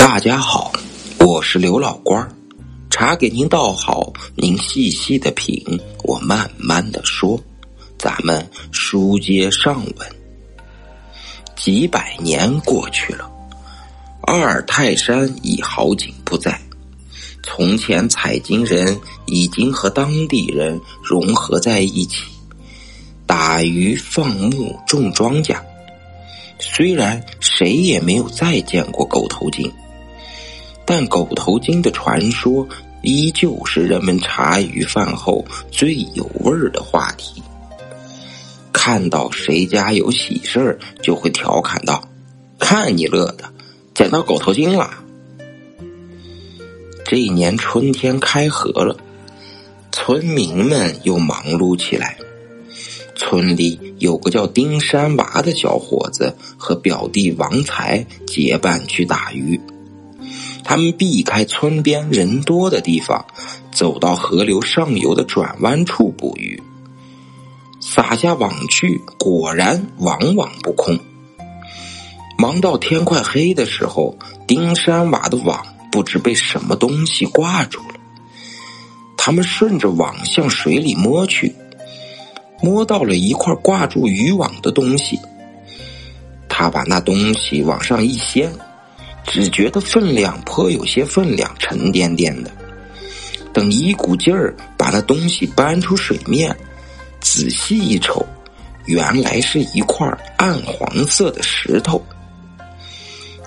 [0.00, 0.72] 大家好，
[1.18, 2.32] 我是刘老官儿，
[2.88, 5.62] 茶给您倒好，您细细的品，
[6.04, 7.38] 我慢慢的说。
[7.98, 10.08] 咱们书接上文，
[11.54, 13.30] 几百年过去了，
[14.22, 16.58] 阿尔泰山已好景不再。
[17.42, 22.24] 从前采金人已经和当地人融合在一起，
[23.26, 25.58] 打鱼、放牧、种庄稼。
[26.58, 29.70] 虽然谁也没有再见过狗头金。
[30.92, 32.66] 但狗头金的传说
[33.02, 37.40] 依旧是人们茶余饭后最有味儿的话题。
[38.72, 42.02] 看到谁家有喜事儿，就会调侃道
[42.58, 43.44] ：“看你乐的，
[43.94, 44.90] 捡到狗头金了。”
[47.06, 48.96] 这一年春天开河了，
[49.92, 52.18] 村民们又忙碌起来。
[53.14, 59.60] 村里有个叫丁山娃的小伙子和表弟王才结伴去打鱼。
[60.64, 63.24] 他们避开村边人多的地方，
[63.72, 66.62] 走到河流上游的转弯处捕鱼。
[67.80, 70.98] 撒下网去，果然网网不空。
[72.38, 77.94] 忙到天快黑的时候，丁山娃的网不知被什么东西挂住了。
[79.16, 81.54] 他们顺着网向水里摸去，
[82.62, 85.18] 摸到了一块挂住渔网的东西。
[86.48, 88.50] 他把那东西往上一掀。
[89.30, 92.50] 只觉得分量颇有些分量，沉甸甸的。
[93.52, 96.54] 等一股劲儿把那东西搬出水面，
[97.20, 98.26] 仔细一瞅，
[98.86, 100.04] 原来是一块
[100.36, 102.04] 暗黄色的石头。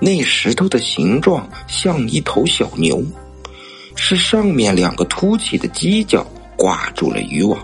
[0.00, 3.02] 那石头的形状像一头小牛，
[3.96, 6.24] 是上面两个凸起的犄角
[6.56, 7.58] 挂住了渔网。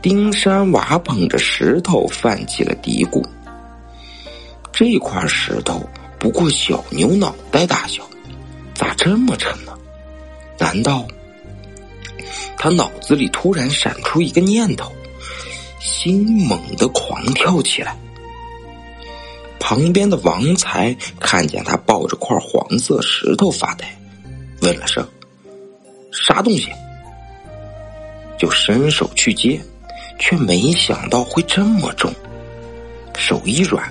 [0.00, 3.22] 丁山娃捧着石头泛起了嘀咕：
[4.72, 5.86] 这块石头。
[6.26, 8.02] 不过小牛脑袋大小，
[8.74, 9.72] 咋这么沉呢？
[10.58, 11.06] 难道
[12.58, 14.90] 他脑子里突然闪出一个念头，
[15.78, 17.96] 心猛地狂跳起来。
[19.60, 23.96] 旁边的王才看见他抱着块黄色石头发呆，
[24.62, 25.08] 问了声
[26.10, 26.70] ：“啥东西？”
[28.36, 29.60] 就伸手去接，
[30.18, 32.12] 却没想到会这么重，
[33.16, 33.88] 手一软。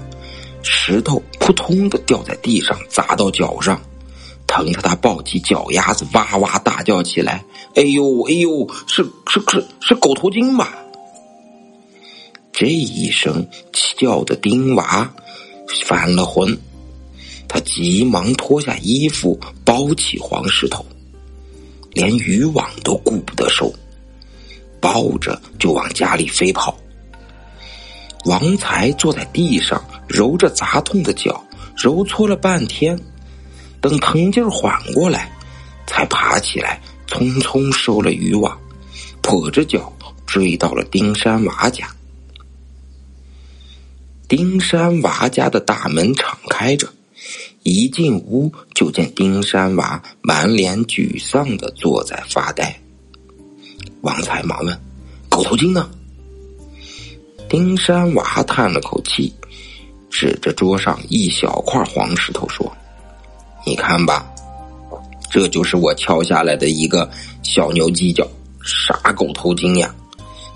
[0.67, 3.79] 石头扑通的掉在地上，砸到脚上，
[4.47, 7.45] 疼得他抱起脚丫子，哇哇大叫起来
[7.75, 10.75] ：“哎呦，哎呦，是是是是狗头金吧？”
[12.51, 13.47] 这一声
[13.95, 15.13] 叫的丁娃
[15.83, 16.57] 翻了魂，
[17.47, 20.83] 他急忙脱下衣服包起黄石头，
[21.91, 23.71] 连渔网都顾不得收，
[24.81, 26.75] 抱着就往家里飞跑。
[28.25, 29.83] 王才坐在地上。
[30.07, 31.43] 揉着砸痛的脚，
[31.75, 32.95] 揉搓了半天，
[33.81, 35.31] 等疼劲儿缓过来，
[35.87, 38.55] 才爬起来，匆匆收了渔网，
[39.23, 39.91] 跛着脚
[40.27, 41.89] 追到了丁山娃家。
[44.27, 46.87] 丁山娃家的大门敞开着，
[47.63, 52.79] 一进屋就见丁山娃满脸沮丧的坐在发呆。
[54.01, 54.79] 王才忙问
[55.29, 55.89] ：“狗头金呢？”
[57.49, 59.33] 丁山娃叹了口气。
[60.07, 62.71] 指着桌上一小块黄石头说
[63.67, 64.25] ：“你看吧，
[65.29, 67.09] 这就是我敲下来的一个
[67.43, 68.25] 小牛犄角，
[68.63, 69.93] 啥狗头金呀，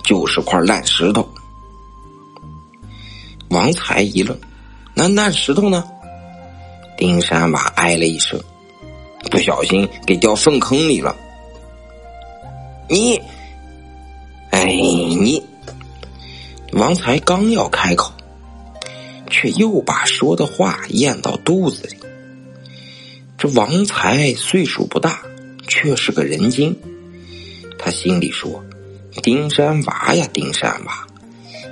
[0.02, 1.28] 就是块烂石头。”
[3.52, 4.40] 王才一愣
[4.96, 5.84] ：“那烂石头呢？”
[6.96, 8.40] 丁山娃哎了一声
[9.30, 11.14] ：“不小心给掉粪坑里了。”
[12.88, 13.22] 你，
[16.80, 18.14] 王才刚要开口。
[19.32, 21.96] 却又把说的话咽到肚子里。
[23.38, 25.22] 这王才岁数不大，
[25.68, 26.76] 却是个人精。
[27.78, 28.66] 他心里说
[29.22, 31.06] ：“丁山娃呀，丁山娃，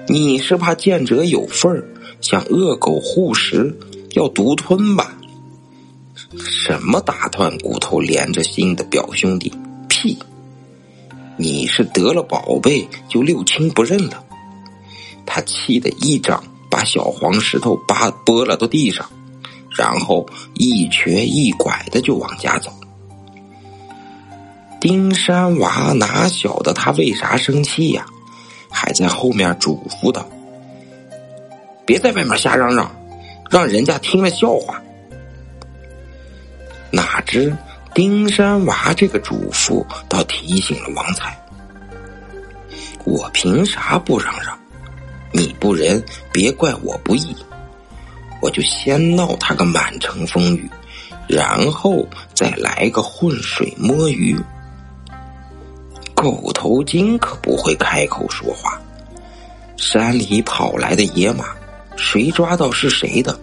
[0.08, 1.84] 你是怕见者有份儿，
[2.22, 3.76] 想恶狗护食，
[4.12, 5.18] 要独吞吧？
[6.38, 9.52] 什么打断骨头连着心的表兄弟？
[9.90, 10.18] 屁！
[11.38, 14.24] 你是得了宝贝就六亲不认了。”
[15.28, 16.42] 他气得一掌。
[16.70, 19.10] 把小黄石头扒拨了到地上，
[19.70, 22.70] 然后一瘸一拐的就往家走。
[24.80, 28.06] 丁山娃哪晓得他为啥生气呀？
[28.70, 30.28] 还在后面嘱咐道
[31.88, 32.94] ：“别在外面瞎嚷嚷，
[33.50, 34.80] 让人家听了笑话。”
[36.92, 37.56] 哪知
[37.96, 41.36] 丁山娃这个嘱咐倒提醒了王才
[43.06, 44.56] ：“我凭啥不嚷嚷？”
[45.32, 47.36] 你不仁，别怪我不义，
[48.42, 50.70] 我就先闹他个满城风雨，
[51.28, 54.38] 然后再来个浑水摸鱼。
[56.14, 58.82] 狗头金可不会开口说话。
[59.76, 61.46] 山里跑来的野马，
[61.96, 63.40] 谁抓到是谁的。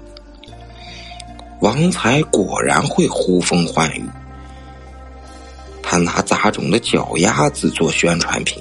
[1.60, 4.04] 王才果然会呼风唤雨。
[5.81, 8.60] 他拿杂种的脚丫子做宣传品，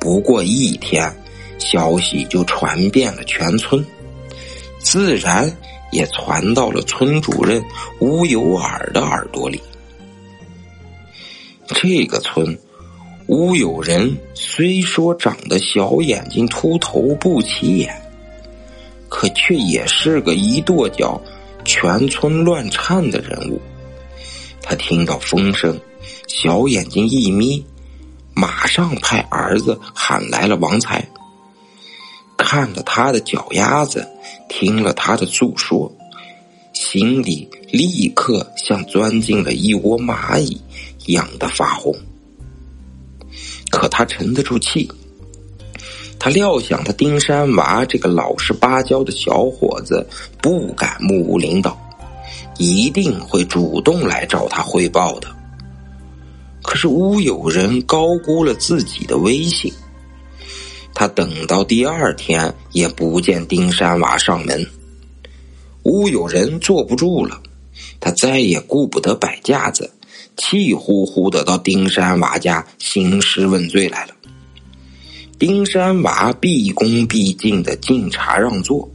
[0.00, 1.14] 不过一天，
[1.58, 3.84] 消息就传遍了全村，
[4.78, 5.50] 自然
[5.92, 7.64] 也传到了村主任
[8.00, 9.60] 乌有尔的耳朵里。
[11.68, 12.58] 这个村，
[13.26, 17.94] 乌有人虽说长得小眼睛、秃头、不起眼，
[19.08, 21.20] 可却也是个一跺脚
[21.64, 23.60] 全村乱颤的人物。
[24.62, 25.78] 他听到风声。
[26.28, 27.64] 小眼睛一眯，
[28.34, 31.04] 马上派儿子喊来了王才。
[32.36, 34.06] 看了他的脚丫子，
[34.48, 35.90] 听了他的诉说，
[36.72, 40.60] 心里立刻像钻进了一窝蚂蚁，
[41.06, 41.94] 痒得发红。
[43.70, 44.90] 可他沉得住气，
[46.18, 50.06] 他料想他丁山娃这个老实巴交的小伙子
[50.40, 51.76] 不敢目无领导，
[52.58, 55.28] 一定会主动来找他汇报的。
[56.62, 59.72] 可是乌有人高估了自己的威信，
[60.98, 64.66] 他等到第二天也不见丁山娃上门。
[65.82, 67.38] 乌有人坐不住了，
[68.00, 69.92] 他再也顾不得摆架子，
[70.38, 74.14] 气呼呼的到丁山娃家兴师问罪来了。
[75.38, 78.88] 丁山娃毕恭毕敬的敬茶让座，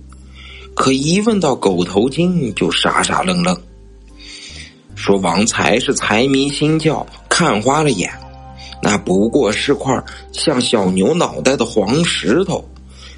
[0.74, 3.56] 可一问到狗头金，就傻傻愣愣。
[4.95, 8.12] 说王才是财迷心窍，看花了眼，
[8.81, 12.63] 那不过是块像小牛脑袋的黄石头，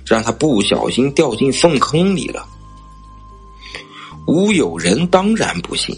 [0.05, 2.45] 让他不小心掉进粪坑里了。
[4.27, 5.97] 吴有人当然不信，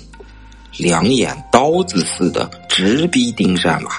[0.77, 3.91] 两眼刀子似的直逼丁山娃。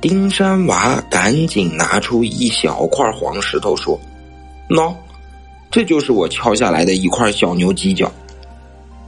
[0.00, 3.98] 丁山娃赶紧拿出一小块黄石头说
[4.68, 4.92] ：“喏，
[5.70, 8.10] 这就是我敲下来的一块小牛犄角。”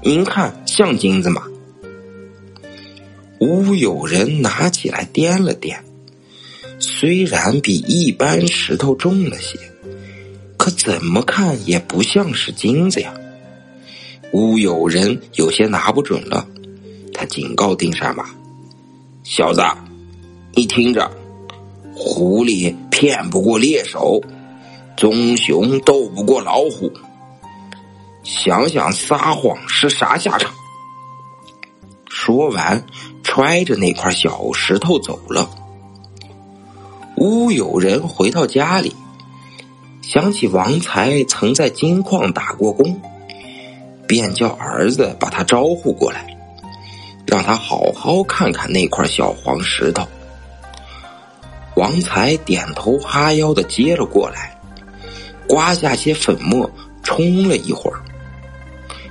[0.03, 1.43] 您看像金子吗？
[3.41, 5.77] 乌有人拿起来掂了掂，
[6.79, 9.59] 虽然比一般石头重了些，
[10.57, 13.13] 可怎么看也不像是金子呀。
[14.33, 16.47] 乌有人有些拿不准了，
[17.13, 18.29] 他警告丁山娃
[19.23, 19.63] ：“小子，
[20.55, 21.11] 你听着，
[21.95, 24.21] 狐狸骗不过猎手，
[24.97, 26.91] 棕熊斗不过老虎。”
[28.25, 30.51] 想想撒谎是啥下场？
[32.09, 32.83] 说完，
[33.35, 35.51] 揣着那块小石头走了。
[37.17, 38.95] 乌有人回到家里，
[40.03, 43.03] 想起王才曾在金矿打过工，
[44.07, 46.37] 便叫儿子把他招呼过来，
[47.27, 50.07] 让他好好看看那块小黄石头。
[51.75, 54.57] 王才点头哈腰的接了过来，
[55.49, 56.71] 刮下些粉末，
[57.03, 57.99] 冲了一会儿。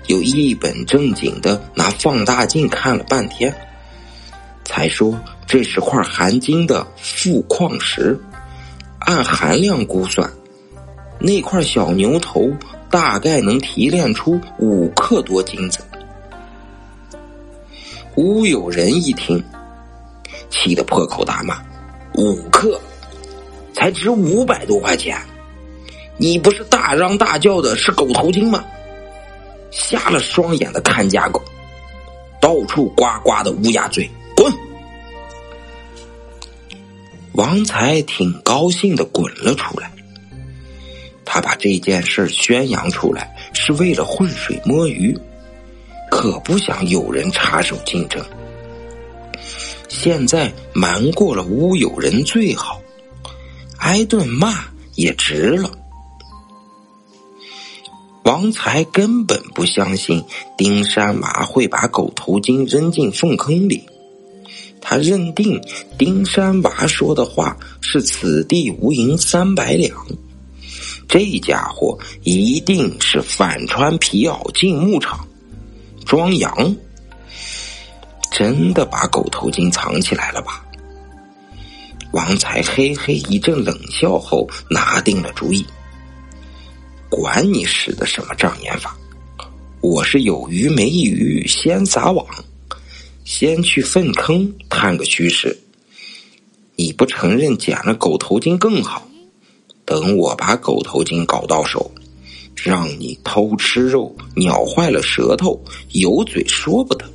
[0.07, 3.53] 又一本正经的拿放大镜看了半天，
[4.65, 5.13] 才说
[5.45, 8.17] 这是块含金的富矿石，
[8.99, 10.31] 按含量估算，
[11.19, 12.49] 那块小牛头
[12.89, 15.79] 大概能提炼出五克多金子。
[18.15, 19.43] 乌有人一听，
[20.49, 21.61] 气得破口大骂
[22.15, 22.79] ：“五克，
[23.73, 25.17] 才值五百多块钱！
[26.17, 28.63] 你不是大嚷大叫的是狗头金吗？”
[29.71, 31.41] 瞎了双眼的看家狗，
[32.39, 34.53] 到处呱呱的乌鸦嘴，滚！
[37.33, 39.91] 王才挺高兴的滚了出来。
[41.25, 45.17] 他把这件事宣扬出来，是为了浑水摸鱼，
[46.11, 48.23] 可不想有人插手竞争。
[49.89, 52.79] 现在瞒过了乌有人最好，
[53.79, 55.71] 挨顿骂也值了。
[58.25, 60.23] 王才根本不相信
[60.57, 63.85] 丁山娃会把狗头金扔进粪坑里，
[64.85, 65.59] 他认定
[65.97, 69.95] 丁山娃说的话是“此地无银三百两”，
[71.07, 75.25] 这家伙一定是反穿皮袄进牧场
[76.05, 76.75] 装羊，
[78.29, 80.65] 真的把狗头金藏起来了吧？
[82.11, 85.65] 王才嘿嘿一阵冷笑后，拿定了主意。
[87.09, 88.95] 管你使的什么障眼法，
[89.81, 92.25] 我是有鱼没鱼先撒网，
[93.23, 95.57] 先去粪坑探个虚实。
[96.75, 99.07] 你不承认捡了狗头金更好，
[99.85, 101.91] 等我把狗头金搞到手，
[102.55, 107.05] 让你偷吃肉，咬坏了舌头，有嘴说不得。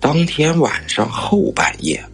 [0.00, 2.04] 当天晚上后半夜，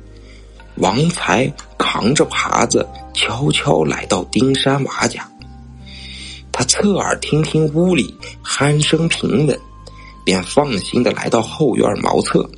[0.77, 5.27] 王才扛着耙子，悄悄来到丁山娃家。
[6.53, 9.59] 他侧耳听听屋里鼾声平稳，
[10.27, 12.51] 便放心的来到后院茅厕，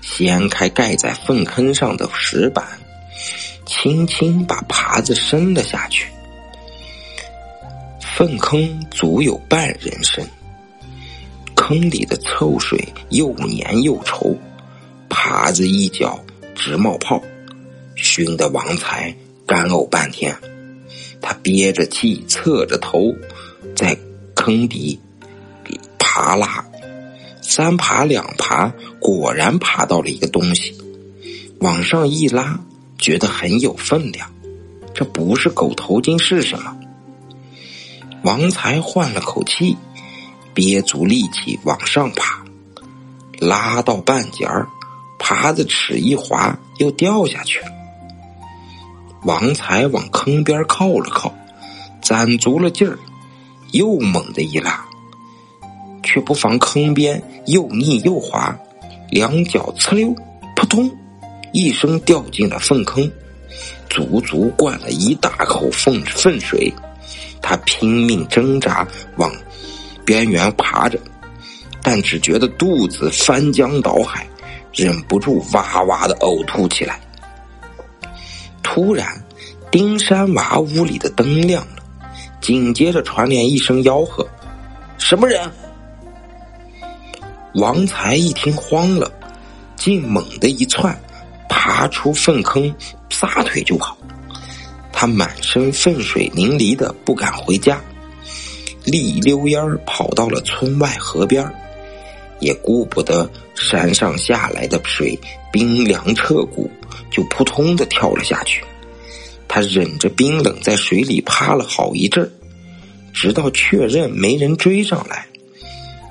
[0.00, 2.66] 掀开盖在粪坑上的石板，
[3.66, 6.08] 轻轻把耙子伸了下去。
[8.00, 10.26] 粪坑足有半人深。
[11.54, 14.34] 坑里的臭水又黏又稠，
[15.10, 16.18] 耙子一脚
[16.54, 17.22] 直冒泡，
[17.94, 19.14] 熏得王才
[19.46, 20.34] 干呕半天。
[21.20, 23.14] 他憋着气，侧着头，
[23.76, 23.94] 在
[24.34, 24.98] 坑底
[25.98, 26.64] 爬拉，
[27.42, 30.76] 三爬两爬，果然爬到了一个东西。
[31.60, 32.58] 往上一拉，
[32.98, 34.30] 觉得很有分量。
[34.94, 36.76] 这不是狗头金是什么？
[38.22, 39.76] 王才换了口气。
[40.54, 42.42] 憋足力气往上爬，
[43.38, 44.66] 拉到半截儿，
[45.16, 47.66] 耙子齿一滑，又掉下去了。
[49.22, 51.32] 王才往坑边靠了靠，
[52.02, 52.98] 攒足了劲儿，
[53.70, 54.84] 又猛地一拉，
[56.08, 58.58] 却不防坑边又腻又滑，
[59.10, 60.14] 两脚呲溜，
[60.56, 60.90] 扑通
[61.52, 63.12] 一声掉进了粪坑，
[63.90, 66.72] 足足灌了一大口粪粪水。
[67.42, 68.88] 他拼命挣扎
[69.18, 69.30] 往。
[70.06, 70.98] 边缘爬着，
[71.82, 74.26] 但只觉得肚子翻江倒海，
[74.72, 76.98] 忍不住哇哇的呕吐起来。
[78.62, 79.06] 突然，
[79.70, 81.82] 丁山娃屋里的灯亮了，
[82.40, 84.26] 紧接着传来一声吆喝
[84.96, 85.50] ：“什么人？”
[87.58, 89.12] 王才一听慌了，
[89.76, 90.98] 竟猛地一窜，
[91.48, 92.74] 爬出粪坑，
[93.10, 93.96] 撒腿就跑。
[94.92, 97.80] 他满身粪水淋漓的，不敢回家。
[98.84, 101.46] 一溜烟儿跑到了村外河边
[102.40, 105.18] 也顾不得山上下来的水
[105.52, 106.70] 冰凉彻骨，
[107.10, 108.64] 就扑通的跳了下去。
[109.46, 112.30] 他忍着冰冷在水里趴了好一阵儿，
[113.12, 115.26] 直到确认没人追上来，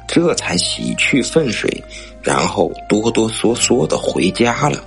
[0.08, 1.84] 这才洗去粪水，
[2.22, 4.84] 然后哆哆嗦嗦的回家了。